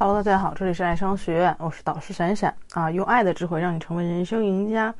[0.00, 4.94] Hello，大家好，这里是爱商学院，我是导师闪闪啊，用爱的智慧让你成为人生赢家。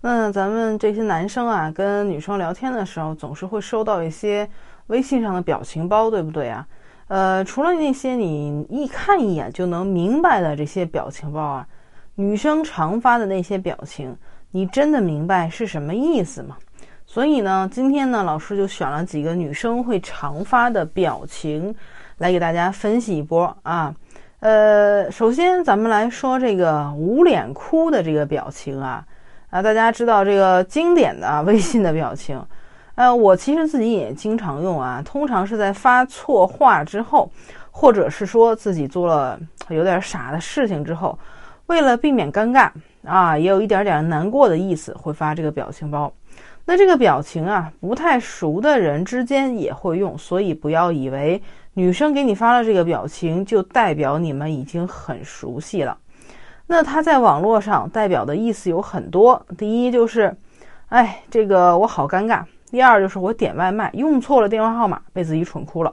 [0.00, 4.48] 那咱们这些男生啊，跟女生聊天的时候，总是会收到一些
[4.86, 6.64] 微信上的表情包，对不对啊？
[7.08, 11.66] 呃，除了那些你一看一眼就能明白的这些表情包啊，
[12.14, 14.16] 女生常发的那些表情，
[14.52, 16.56] 你真的明白是什么意思吗？
[17.06, 21.74] 所以呢，今天呢，老师就选了几个女生会常发的表情，
[22.18, 23.92] 来给大家分析一波啊。
[24.44, 29.02] 呃，首先咱们来说这个捂脸哭的这个表情啊，
[29.48, 32.38] 啊，大家知道这个经典的微信的表情，
[32.94, 37.30] 呃，我其实自己也经常用啊，通常是在发错话之后，
[37.70, 39.40] 或者是说自己做了
[39.70, 41.18] 有点傻的事情之后，
[41.64, 42.70] 为了避免尴尬
[43.02, 46.12] 啊，也有一点点难过的意思，会发这个表情包。
[46.66, 51.42] 那这个表情啊，不太熟的人之间也会用，所以不要以为。
[51.76, 55.98] 女生给你发了这个表情，就代表你们已经很熟悉了。
[56.68, 59.44] 那它在网络上代表的意思有很多。
[59.58, 60.34] 第一就是，
[60.90, 62.44] 哎，这个我好尴尬。
[62.70, 65.92] 第二就是我点外卖用错了电话号码，被自己蠢哭了。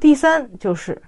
[0.00, 1.00] 第三就是，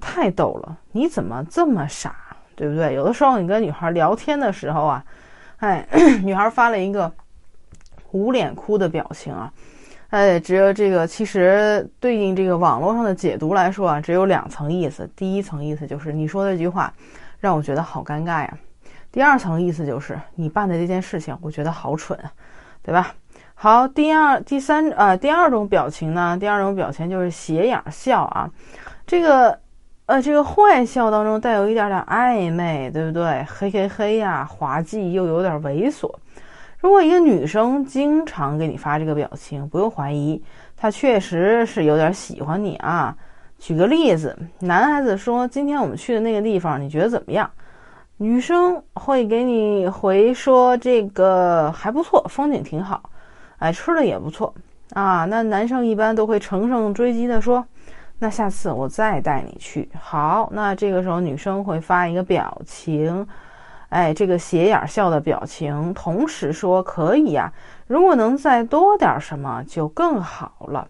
[0.00, 2.16] 太逗了，你怎么这么傻，
[2.56, 2.94] 对不对？
[2.94, 5.04] 有的时候你跟女孩聊天的时候啊，
[5.58, 5.86] 哎，
[6.24, 7.12] 女孩发了一个
[8.14, 9.52] 捂脸哭的表情啊。
[10.10, 15.10] 哎，只有这个，其实对应这个网络上的解读来说啊，只有两层意思。
[15.16, 16.92] 第一层意思就是你说的这句话
[17.40, 18.58] 让我觉得好尴尬呀。
[19.10, 22.30] 第二层意思就是你办的这件事情我觉得好蠢啊，
[22.82, 23.12] 对吧？
[23.54, 28.48] 好，第二、第三呃，第二种表情呢，第二种表情就是斜眼笑啊。
[29.06, 29.58] 这个
[30.06, 33.44] 呃，这个坏笑当中带有一点点暧昧，对不对？
[33.44, 36.08] 嘿嘿嘿呀，滑稽又有点猥琐。
[36.84, 40.38] 如果一个女生经常给你发这个表情，不用怀疑，
[40.76, 43.16] 她确实是有点喜欢你啊。
[43.58, 47.50] 举个例子，男孩子说：“今天我们去的那个地方，你觉得怎么样？”
[48.18, 53.08] 女生会给你回说：“这个还不错，风景挺好，
[53.60, 54.52] 哎，吃的也不错
[54.92, 57.64] 啊。”那男生一般都会乘胜追击的说
[58.20, 63.26] ：“那下次我再带你去。”好，那这个时候女生会发一个表情。
[63.90, 67.52] 哎，这个斜眼笑的表情，同时说可以呀，
[67.86, 70.88] 如果能再多点什么就更好了。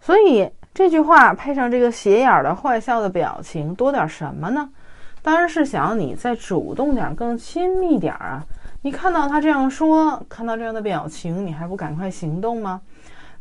[0.00, 4.70] 所以这句话配上这个斜眼的坏笑的表情，多点什么呢？
[5.20, 8.42] 当然是想要你再主动点，更亲密点啊！
[8.82, 12.80] 你看到他这样说，看到这样的表情，你还不赶快行动吗？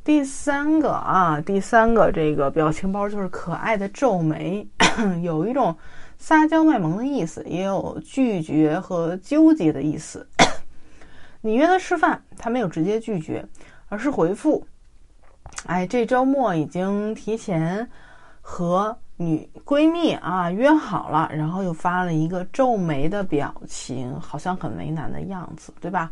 [0.03, 4.67] 第三个啊，第三个这个表情包就是可爱的皱眉，
[5.21, 5.75] 有一种。
[6.17, 10.27] 撒娇卖萌的意思，也有拒绝和纠结的意思。
[11.41, 13.45] 你约他吃饭，他没有直接拒绝，
[13.87, 14.65] 而是回复
[15.67, 17.89] ：“哎，这周末已经提前
[18.41, 26.11] 和女闺蜜啊约好了。”然后又发了一个皱眉的表情，好像很为难的样子，对吧？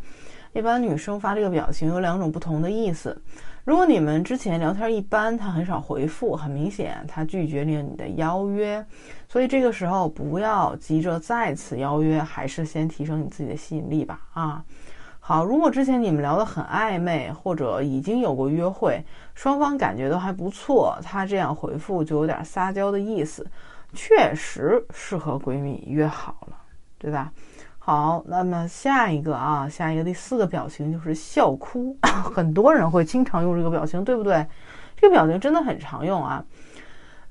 [0.52, 3.20] 一般女生发这个表情有两种不同的意思。
[3.64, 8.84] 如果你们之前聊天一般，他很少回复，很明显他拒绝了你的邀约，
[9.26, 14.20] 所以这个时候不要急着再次邀约，还是先提升你自己的吸引力吧。
[14.32, 14.62] 啊，
[15.26, 19.02] 好，如果之前你们聊得很暧昧，或者已经有过约会，
[19.34, 23.46] 双方感觉都还不错，他这样回复就有点撒娇的意思，
[23.94, 26.56] 确实是和闺蜜约好了，
[26.98, 27.32] 对吧？
[27.78, 31.96] 好，那么下一个啊，下一个第四个表情就是笑哭，
[32.34, 34.46] 很多人会经常用这个表情，对不对？
[34.94, 36.44] 这个表情真的很常用啊，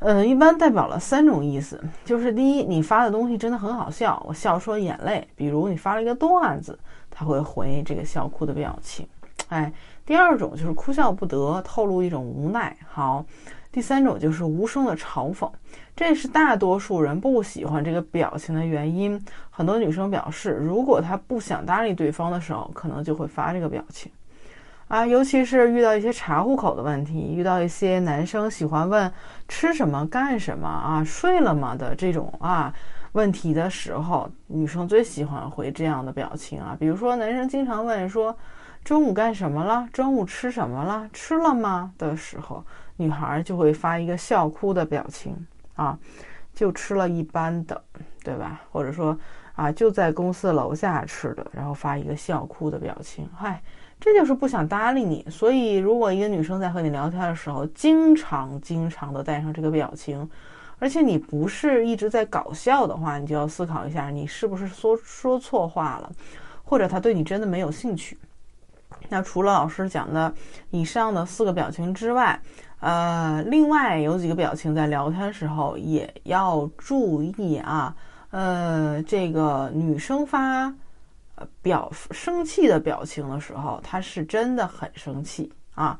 [0.04, 6.78] 呃，一般代表了三种意思，就是第一，你发的东西真的很好笑，我笑出了眼泪，比如你发了一个段子，
[7.10, 9.08] 他会回这个笑哭的表情，
[9.48, 9.72] 哎，
[10.06, 13.26] 第二种就是哭笑不得，透露一种无奈，好。
[13.72, 15.50] 第三种就是无声的嘲讽，
[15.96, 19.20] 这是大多数人不喜欢这个表情的原因。
[19.50, 24.12] 很多女生表示，如果她不想搭理对方的时候，可能就会发这个表情。
[24.88, 29.12] 啊，尤其是遇到一些查户口的问题，遇到一些男生喜欢问
[29.48, 32.74] 吃什么、干什么啊、睡了吗的这种啊
[33.14, 36.76] 问题的时候，女生最喜欢回这样的表情啊。
[36.80, 38.36] 比如说，男生经常问说。
[38.84, 39.88] 中午干什么了？
[39.94, 41.10] 中午吃什么了？
[41.14, 41.94] 吃了吗？
[41.98, 42.62] 的时候，
[42.98, 45.34] 女孩就会发一个笑哭的表情
[45.76, 45.98] 啊，
[46.54, 47.82] 就吃了一般的，
[48.26, 48.60] 对吧？
[48.74, 49.18] 或者说
[49.56, 53.26] 啊，就在公司楼下吃的，然后发一个笑哭的表情。
[53.34, 53.62] 嗨，
[54.04, 55.26] 这就是不想搭理你。
[55.30, 60.30] 所以，如果一个女生在和你聊天的时候，经常经常的带上这个表情，
[60.78, 66.12] 而且你不是一直在搞笑的话，你就要思考一下，你是不是说说错话了，
[66.66, 68.18] 或者她对你真的没有兴趣。
[69.08, 70.34] 那除了老师讲的
[70.72, 72.38] 以上的四个表情之外，
[72.82, 77.96] 呃，另外有几个表情在聊天时候也要注意啊。
[78.32, 80.74] 呃，这个女生发
[81.62, 86.00] 表生气的表情的时候，他是真的很生气啊，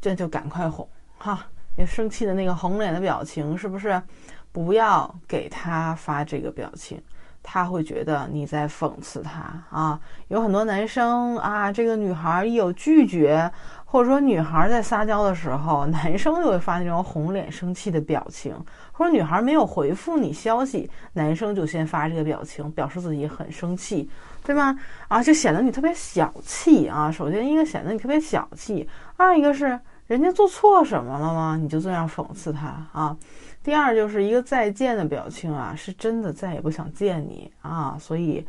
[0.00, 0.88] 这就赶快哄
[1.18, 1.46] 哈。
[1.76, 4.02] 也生气的那个红脸的表情，是不是？
[4.50, 6.98] 不要给他发这个表情。
[7.48, 9.40] 他会觉得你在讽刺他
[9.70, 13.48] 啊，有很多男生啊，这个女孩一有拒绝，
[13.84, 18.52] 或者说女孩在撒娇的时候，男生就会发那种红脸生气的表情，
[18.90, 24.10] 或者女孩没有回复你消息，男生就先发这个表情，表示自己很生气，
[24.42, 24.76] 对吗？
[25.06, 27.12] 啊，就显得你特别小气啊。
[27.12, 31.58] 首先一个显得你特别小气，二一个是人家做错什么了吗？
[31.60, 33.16] 你就这样讽刺他啊。
[33.62, 38.46] 第二就是一个再见的表情啊，是真的再也不想见你啊，所以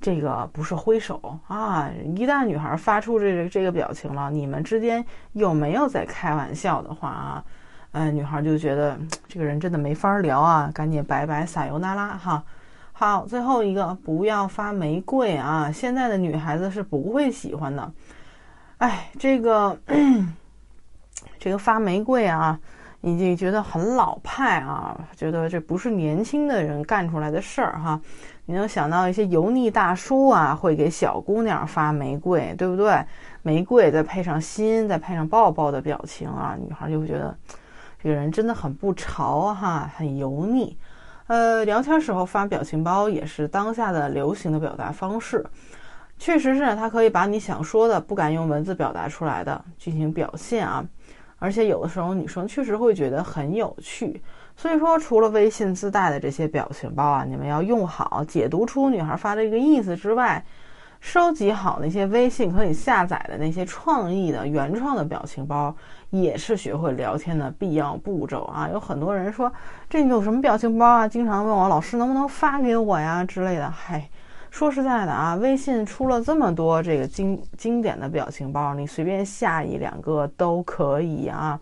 [0.00, 1.90] 这个不是挥手啊。
[2.14, 5.02] 一旦女孩发出这个这个表情了，你们之间
[5.32, 7.44] 有没有在开玩笑的话啊？
[7.92, 12.44] 呃，女孩就觉得这个人真的没法聊啊，赶紧拜拜，撒由那拉哈。
[12.92, 17.90] 好，最后一个不要发玫瑰啊，现在的女孩子是不会喜欢的。
[18.76, 19.78] 哎，这个
[21.38, 22.58] 这个发玫瑰啊。
[23.00, 28.00] 已经觉得很老派啊，觉得这不是年轻的人干出来的事儿哈。
[28.44, 33.00] 你能想到一些油腻大叔啊，会给小姑娘发玫瑰，对不对？
[33.42, 37.32] 玫瑰再配上心，再配上抱抱的表情啊，女孩就会觉得
[38.02, 40.76] 这个人真的很不潮哈，很油腻。
[41.28, 45.46] 呃，聊天时候发表情包也是当下的流行的表达方式，
[46.18, 50.84] 确实是它可以把你想说的不敢用文字表达出来的进行表现啊。
[51.38, 54.20] 而且有的时候女生确实会觉得很有趣，
[54.56, 60.44] 所以说除了微信自带的这些表情包啊，你们要用好，解读出女孩发的一个意思之外，
[61.00, 65.72] 收集好那些微信可以下载的那些创意的原创的表情包，
[66.10, 68.68] 也是学会聊天的必要步骤啊。
[68.72, 69.52] 有很多人说
[69.88, 74.08] 这有什么表情包啊，经常问我老师能不能发给我呀之类的，嗨。
[74.50, 81.58] 说实在的啊，微信出了这么多这个经经典的表情包，你随便下一两个都可以啊。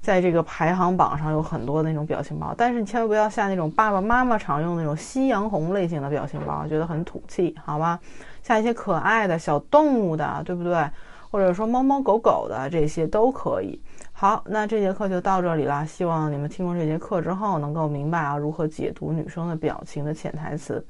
[0.00, 7.98] 在这个排行榜上有很多那种表情包，但是你千万不要下那种爸爸妈妈常用那种夕阳红类型的表情包，觉得很土气，好吧？
[8.42, 10.86] 下一些可爱的小动物的，对不对？
[11.30, 13.80] 或者说猫猫狗狗的这些都可以。
[14.12, 15.86] 好，那这节课就到这里了。
[15.86, 20.84] 希望你们听过这节课之后，能够明白啊如何解读女生的表情的潜台词。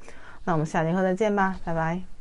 [0.45, 2.14] 那我们下节课再见吧，拜拜。